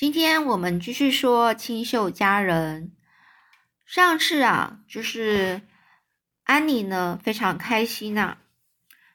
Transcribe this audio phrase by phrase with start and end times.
[0.00, 2.96] 今天我们继续说清秀佳人。
[3.84, 5.60] 上次啊，就是
[6.44, 8.38] 安妮呢非常开心呐，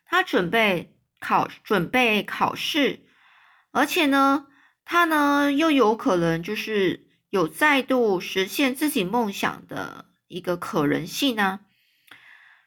[0.05, 2.99] 她准备考准备考试，
[3.71, 4.45] 而且呢，
[4.83, 11.61] 她呢又有可能就是有再度实现自己梦想的一个可能性呢。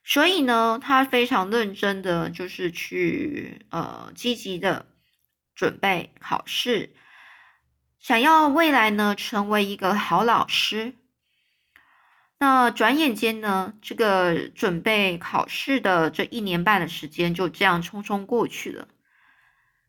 [0.03, 4.87] 所以呢，她非常认真的就是去呃积极的
[5.55, 6.97] 准备考试，
[7.99, 10.95] 想要未来呢成为一个好老师。
[12.41, 18.87] 那转眼间呢，这个准备考试的这一年半的时间就这样匆匆过去了。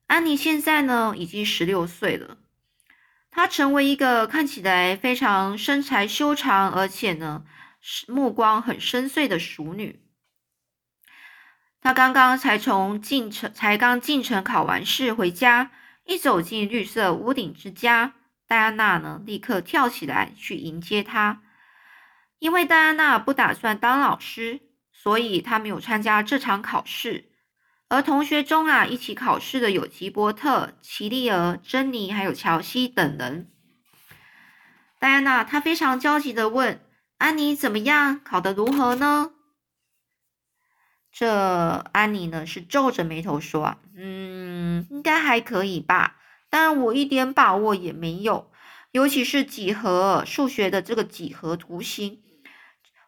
[0.08, 2.38] 安妮现在呢已经十六岁了，
[3.30, 7.44] 她成为一个看起来非常身材修长，而且呢
[8.08, 10.02] 目光很深邃的熟女。
[11.82, 15.70] 她刚刚才从进城，才刚进城考完试回家，
[16.10, 18.16] 一走进绿色屋顶之家，
[18.48, 21.44] 戴安娜呢立刻跳起来去迎接她。
[22.40, 24.60] 因为戴安娜不打算当老师，
[24.92, 27.30] 所以她没有参加这场考试。
[27.90, 33.52] 而同学中啊，一起考试的有吉伯特、奇丽儿、珍妮，还有乔西等人。
[34.98, 36.84] 戴安娜她非常焦急的问
[37.20, 38.20] ：“安妮怎么样？
[38.24, 39.34] 考得如何呢？”
[41.12, 41.30] 这
[41.92, 46.16] 安妮呢是皱着眉头说：“，嗯，应该还可以吧，
[46.50, 48.52] 但我一点把握也没有，
[48.92, 52.22] 尤其是几何数学的这个几何图形。”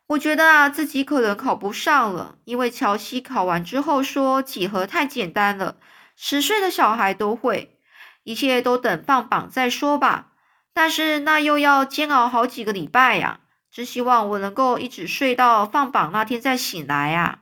[0.07, 5.77] 我觉得啊，自己可能考不上了，因为乔西考完之后说几何太简单了，
[6.17, 7.77] 十岁的小孩都会，
[8.23, 10.33] 一切都等放榜再说吧。
[10.73, 13.39] 但是那又要煎熬好几个礼拜呀，
[13.71, 17.40] 只希望我能够一直睡到放榜那天再醒来呀。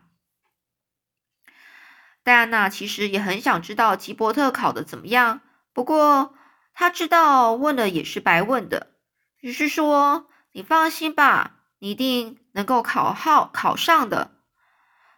[2.30, 5.42] 戴安娜其实也很想知道吉伯特考的怎么样，
[5.74, 6.36] 不过
[6.76, 8.92] 她知道问了也是白问的，
[9.40, 14.30] 于是说：“你放心吧。”你一定能够考好考上的。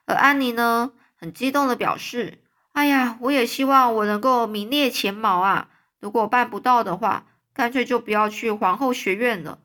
[0.06, 5.68] 而安妮呢，很激动的表示：“哎呀，我也希望我能够名列前茅啊！
[6.00, 9.60] 如果办不到的话，干脆就不要去皇后学院了。”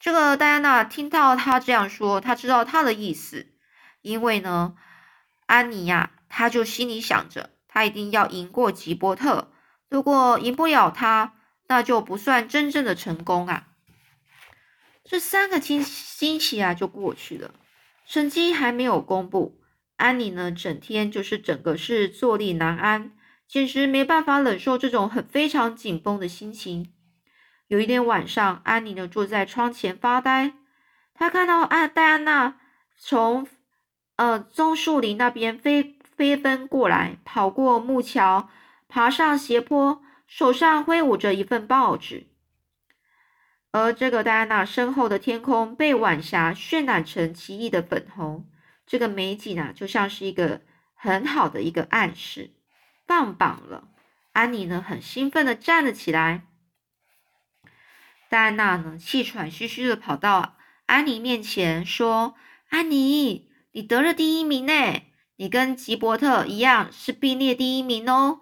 [0.00, 3.46] 这个戴安娜听到他这样说，她知道他的意思，
[4.00, 4.74] 因为呢，
[5.46, 9.52] 安妮呀，她就心里想着，她一定要赢过吉波特。
[9.88, 11.34] 如果赢不了他，
[11.68, 13.68] 那就不算真正的成功啊。
[15.04, 17.54] 这三个星星期啊，就过去了，
[18.06, 19.60] 成绩还没有公布。
[19.96, 23.12] 安妮呢，整天就是整个是坐立难安，
[23.46, 26.92] 简直没办法忍受这种很非常紧绷的心情。
[27.68, 30.54] 有一天晚上，安妮呢坐在窗前发呆，
[31.14, 32.56] 她看到安戴安娜
[32.96, 33.46] 从
[34.16, 38.48] 呃棕树林那边飞飞奔过来，跑过木桥，
[38.88, 42.26] 爬上斜坡，手上挥舞着一份报纸。
[43.70, 48.46] 而这个戴安娜身后的天空被晚霞渲染成奇异的粉红，
[48.86, 50.60] 这个美景啊，就像是一个
[50.94, 52.50] 很好的一个暗示。
[53.06, 53.88] 放榜了，
[54.32, 56.46] 安妮呢很兴奋的站了起来。
[58.28, 60.56] 戴安娜呢气喘吁吁的跑到
[60.86, 62.34] 安妮面前说
[62.68, 65.02] ：“安妮，你得了第一名呢，
[65.36, 68.40] 你跟吉伯特一样是并列第一名哦。”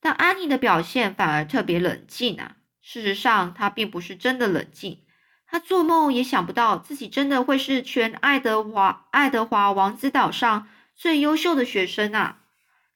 [0.00, 2.56] 但安妮的表现反而特别冷静啊。
[2.80, 5.00] 事实上，他并不是真的冷静。
[5.46, 12.40] 他做梦也想不到自己真的会是全爱德华爱德华王子岛上最优秀的学生啊！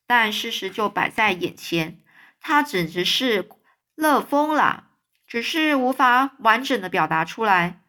[0.06, 2.00] 但事实就摆在眼前，
[2.40, 3.48] 他简直是
[3.94, 4.88] 乐疯了，
[5.26, 7.82] 只是无法完整的表达出来。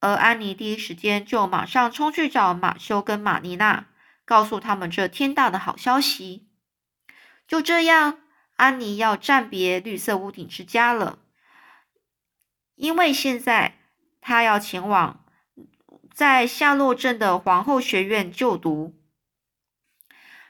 [0.00, 3.86] 而安妮第一时间就马上冲去找马修跟玛丽娜，
[4.24, 6.48] 告诉他们这天大的好消息。
[7.46, 8.20] 就这样。
[8.56, 11.18] 安妮要暂别绿色屋顶之家了，
[12.74, 13.78] 因为现在
[14.20, 15.24] 她要前往
[16.12, 19.00] 在夏洛镇的皇后学院就读。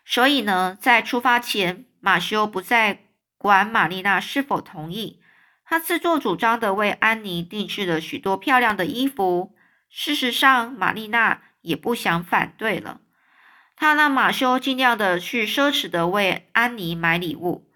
[0.04, 3.04] 所以呢，在出发前，马修不再
[3.38, 5.19] 管玛丽娜是否同意，
[5.70, 9.54] 他自作主张的为安妮定制了许多漂亮的衣服。
[9.88, 13.00] 事实上，玛丽娜也不想反对了，
[13.76, 17.70] 他让马修尽量的去奢侈的为安妮买礼物。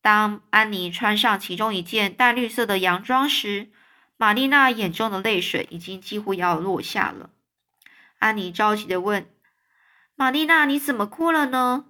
[0.00, 3.70] 当安妮穿上其中一件淡绿色的洋装时，
[4.16, 7.28] 玛丽娜眼中的泪水已经几乎要落下了。
[8.18, 9.28] 安妮着急的问
[10.16, 11.84] ：“玛丽娜，你怎么哭了呢？”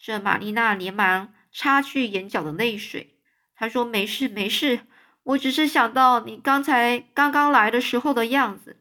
[0.00, 3.13] 这玛丽娜连忙擦去眼角的泪水，
[3.56, 4.80] 他说：“没事，没事，
[5.22, 8.76] 我只是想到你刚才刚刚来的时候的样子，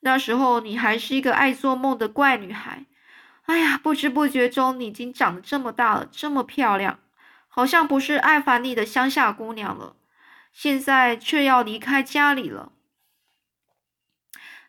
[0.00, 2.86] 那时候你还是一个爱做梦的怪女孩。
[3.44, 6.98] 哎呀，不知不觉中你已经长得这么大了，这么漂亮。”
[7.48, 9.96] 好像不是爱凡尼的乡下姑娘了，
[10.52, 12.72] 现在却要离开家里了。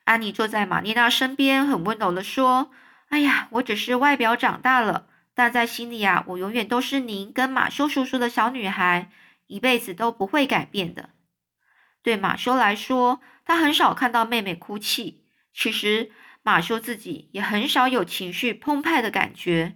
[0.05, 2.71] 安妮坐在玛丽娜身边，很温柔的说
[3.11, 9.11] ：“哎呀，我只是外表长大了，但在心里啊，我永远都是您跟马修叔叔的小女孩，
[9.47, 11.09] 一辈子都不会改变的。”
[12.03, 15.25] 对马修来说，他很少看到妹妹哭泣。
[15.53, 16.11] 其实
[16.43, 19.75] 马修自己也很少有情绪澎湃的感觉，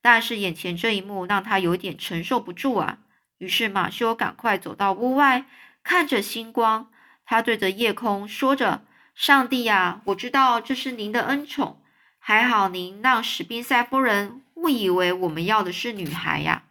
[0.00, 3.00] 但是眼前这一幕让他有点承受不住啊。
[3.38, 5.44] 于是马修赶快走到屋外，
[5.82, 6.90] 看着星光，
[7.26, 8.86] 他对着夜空说着。
[9.14, 11.82] 上帝呀，我知道这是您的恩宠，
[12.18, 16.64] 还好您让史宾塞夫人误以为我们要的是女孩呀。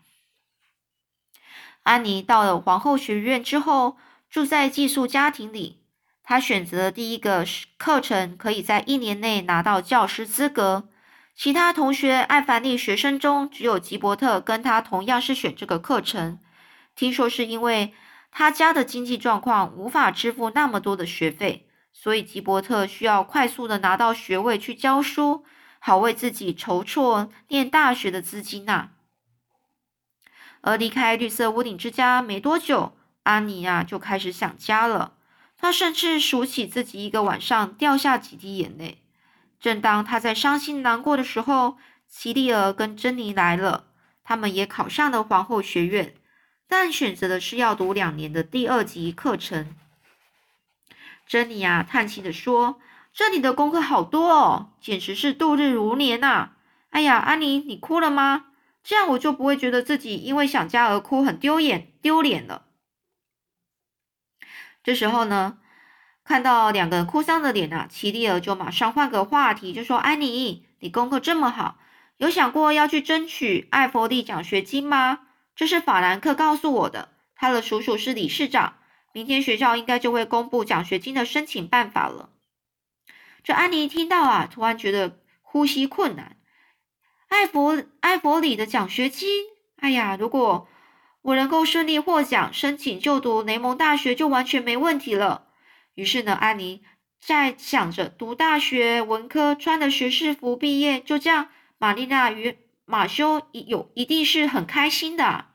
[1.86, 3.98] 安妮到了皇后学院之后，
[4.28, 5.84] 住在寄宿家庭里。
[6.24, 7.46] 她选择的第一个
[7.78, 10.90] 课程可以在一年内拿到教师资格。
[11.36, 16.40] 其他同学艾凡利学生中，只有吉伯特跟他同样是选这个课程。
[16.96, 17.94] 听说是因为
[18.32, 21.70] 他家的经济状况无法支付那么多的学费。
[21.94, 25.46] 所以吉伯特需要快速的拿到学位去教书，
[25.78, 28.90] 好为自己筹措念大学的资金呐。
[30.65, 35.13] 而离开绿色屋顶之家没多久，安妮呀就开始想家了。
[35.59, 38.97] 她甚至数起自己一个晚上掉下几滴眼泪。
[39.59, 41.77] 正当她在伤心难过的时候，
[42.07, 43.85] 奇丽尔跟珍妮来了，
[44.23, 46.15] 他们也考上了皇后学院，
[46.67, 49.67] 但选择的是要读两年的第二级课程。
[51.27, 52.79] 珍妮啊，叹气的说
[53.13, 56.53] ：“这里的功课好多哦，简直是度日如年呐！”
[56.89, 58.45] 哎呀，安妮，你哭了吗？
[58.86, 62.66] 这样我就不会觉得自己因为想家而哭，很丢脸丢脸了。
[64.84, 65.58] 这时候呢，
[66.24, 71.80] 看到两个哭丧的脸啊，奇丽尔就马上换个话题，就说：“安妮，你功课这么好，
[72.18, 75.22] 有想过要去争取艾佛利奖学金吗？
[75.56, 78.78] 这是法兰克告诉我的，他的叔叔是理事长。”
[79.12, 82.30] 明天学校应该就会公布奖学金的申请办法了。
[83.44, 86.38] 这安妮听到啊，突然觉得呼吸困难。
[87.36, 89.28] 艾佛艾佛里的奖学金，
[89.76, 90.70] 哎呀，如果
[91.22, 95.48] 我能够顺利获奖，申请就读雷蒙大学就完全没问题了。
[95.96, 96.82] 于是呢，安妮
[97.20, 105.48] 在想着读大学文科，穿的学士服毕业，就这样，玛丽娜与马修有一定是很开心的。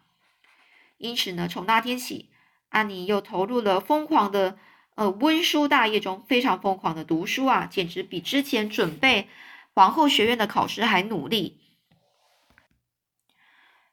[0.98, 2.28] 因此呢，从那天起。
[2.68, 4.56] 安妮又投入了疯狂的
[4.96, 9.28] 呃温书大业中，非常疯狂的读书啊，简直比之前准备
[9.74, 11.59] 皇后学院的考试还努力。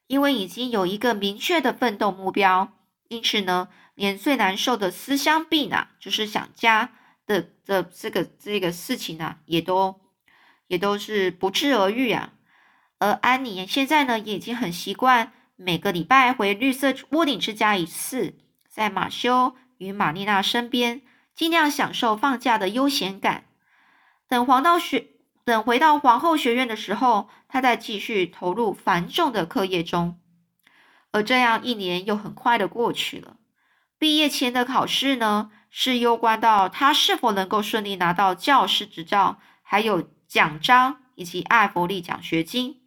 [0.08, 2.72] 因为已经有一个明确的奋斗目标，
[3.06, 6.92] 因此呢，连最难受的思乡病啊，就是想家
[7.24, 10.00] 的的这个这个事情啊，也都
[10.66, 12.32] 也都是不治而愈啊。
[12.98, 18.34] 而安妮现在呢，也已经很习惯每个礼拜回绿色屋顶之家一次。
[18.68, 21.02] 在马修与玛丽娜身边，
[21.34, 23.44] 尽量享受放假的悠闲感。
[24.28, 25.08] 等黄道学，
[25.48, 30.20] 等回到皇后学院的时候，他再继续投入繁重的课业中。
[31.10, 33.38] 而这样一年又很快的过去了。
[33.98, 42.82] 毕业前的考试呢，是攸关到他是否能够顺利拿到教师执照，还有奖章以及艾弗利奖学金。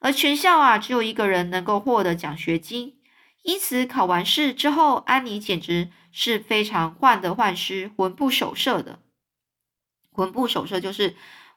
[0.00, 2.98] 而全校啊，只有一个人能够获得奖学金。
[3.42, 8.98] 因此，考完试之后，安妮简直是非常患得患失、魂不守舍的。
[10.12, 11.16] 魂不守舍就是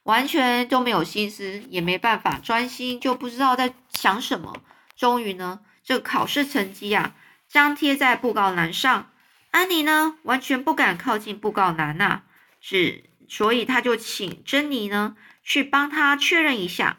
[0.09, 4.63] 完全都没有心思，也没办法专心，就不知道在想什么。
[4.97, 7.13] 终于呢，这个考试成绩啊，
[7.47, 9.11] 张贴在布告栏上。
[9.51, 12.23] 安妮呢，完全不敢靠近布告栏呐，
[12.59, 16.97] 只所以他就请珍妮呢去帮他确认一下。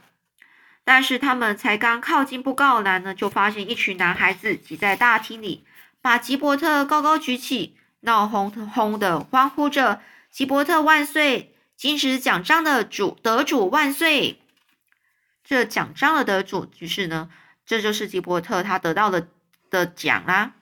[0.84, 5.64] 但是他们才刚靠近布告栏呢，就发现一群男孩子挤在大厅里，
[6.00, 10.00] 把吉伯特高高举起，闹哄哄的欢呼着
[10.30, 14.42] “吉伯特万岁，金石奖章的主得主万岁”。
[15.42, 17.30] 这奖章的得主，于是呢，
[17.64, 19.28] 这就是吉伯特他得到的
[19.70, 20.52] 的奖啦。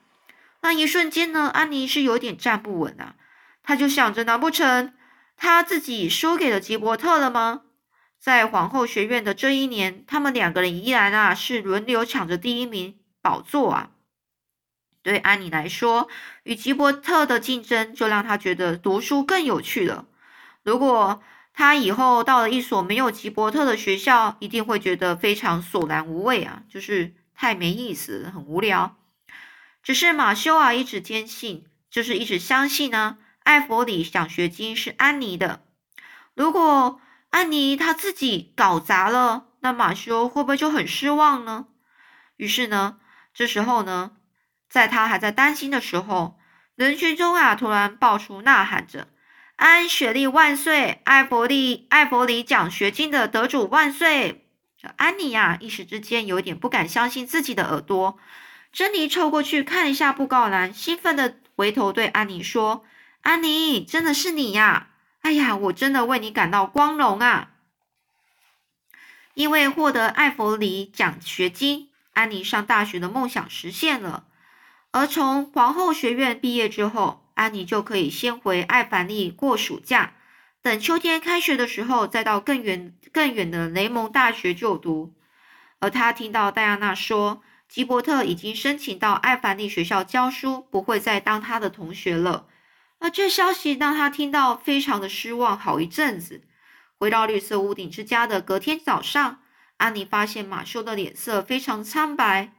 [0.61, 3.17] 那一瞬间呢，安妮是有点站不稳啊，
[3.61, 4.93] 他就想着，难不成
[5.35, 7.63] 他自己输给了吉伯特了吗？
[8.17, 13.91] 在皇后学院的这一年，他们两个人依然啊是轮流抢着第一名宝座啊。
[15.03, 16.07] 对安妮来说，
[16.43, 20.05] 与吉伯特的竞争就让她觉得读书更有趣了。
[20.69, 28.95] 如果他以后到了一所没有吉伯特的学校，一定会觉得非常索然无味啊，就是太没意思，很无聊。
[29.81, 35.65] 只是马修啊一直坚信，就是一直相信呢，艾弗里奖学金是安妮的。
[36.35, 41.65] 如果安妮她自己搞砸了，那马修会不会就很失望呢？
[42.37, 42.99] 于是呢，
[43.33, 44.11] 这时候呢，
[44.69, 46.37] 在他还在担心的时候，
[46.75, 49.07] 人群中啊，突然爆出呐喊着
[49.59, 51.01] ：“安雪莉万岁！
[51.03, 54.45] 艾伯利艾伯里奖学金的得主万岁！”
[54.95, 58.17] 安妮呀，一时之间有点不敢相信自己的耳朵。
[58.71, 62.85] 珍妮凑过去看一下布告栏，兴奋的回头对安妮说
[63.19, 64.91] ：“安妮，真的是你呀！
[65.23, 67.49] 哎呀，我真的为你感到光荣啊！
[69.33, 74.23] 因为获得艾弗里奖学金，安妮上大学的梦想实现了。
[74.91, 80.13] 而从皇后学院毕业之后，安妮就可以先回艾凡利过暑假，
[80.61, 85.13] 等秋天开学的时候，再到更远更远的雷蒙大学就读。
[85.79, 92.47] 而她听到戴安娜说。”吉伯特已经申请到艾凡利学校教书，不会再当他的同学了。
[92.97, 96.41] 而这消息让他听到非常的失望，好一阵子。
[96.97, 99.43] 回到绿色屋顶之家的隔天早上，
[99.77, 102.51] 安妮发现马修的脸色非常苍白，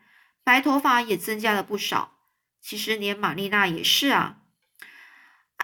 [0.44, 2.12] 白头发也增加了不少。
[2.62, 4.39] 其实连玛丽娜也是啊。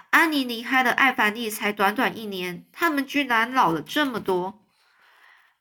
[0.09, 4.63] 安妮离开了艾凡利才短短一年，他们居然老了这么多。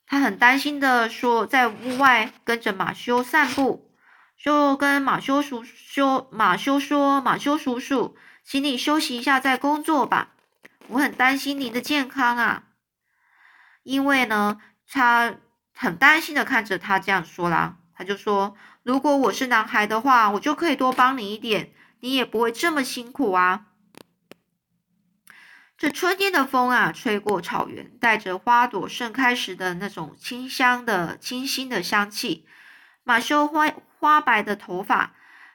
[0.07, 3.91] 他很担心的说，在屋外跟着马修散步，
[4.39, 10.35] 就跟马修叔说：“马修说，马修叔叔，请你休息一下再工作吧。
[10.89, 12.63] 我很担心您的健康啊。”
[13.83, 15.35] 因为呢，他
[15.75, 23.67] 很担心的看着他这样说啦，他就说：“如果我是男孩的话，我就可以多帮你一点，你也不会这么辛苦啊。”
[25.79, 32.47] 这春天的风啊，吹过草原，带着花朵盛开时的那种清香的、清新的香气。
[33.05, 35.13] 马修花花白的头发，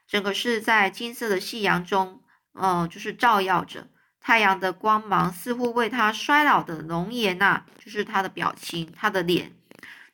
[0.08, 2.22] 整个是在金色的夕阳中，
[2.54, 3.88] 呃，就是照耀着
[4.20, 9.54] 太阳的光芒，似乎为他衰老的容颜呐，就是他的表情、他的脸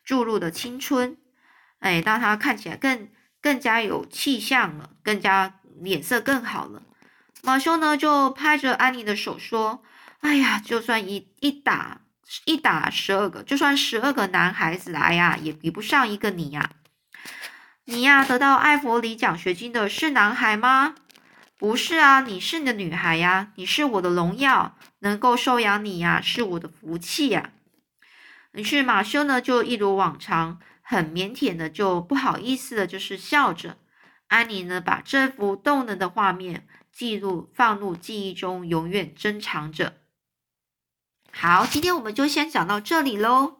[0.02, 1.18] 注入的青春，
[1.80, 3.10] 哎，让他看起来更
[3.42, 6.82] 更加有气象了，更加脸色更好了。
[7.42, 9.82] 马修呢，就拍着安妮的手说。
[10.20, 12.02] 哎呀，就算一一打
[12.44, 16.70] 一打十二个，就算十二个男孩子来呀，也比不上一个你呀！
[17.84, 20.94] 你呀，得到艾弗里奖学金的是男孩吗？
[21.56, 27.50] 不是啊，你是你的女孩呀，你是我的荣耀，能够收养你呀，是我的福气呀。
[28.52, 33.76] 于是马修呢，就一如往常，很腼腆的，就不好意思的，就是笑着。
[34.26, 39.94] 安妮呢，把这幅动人的画面记录放入记忆中，永远珍藏着。
[41.32, 43.57] 好，今天我们就先讲到这里喽。